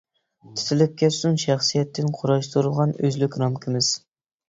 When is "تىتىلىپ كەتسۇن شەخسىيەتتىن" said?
0.59-2.11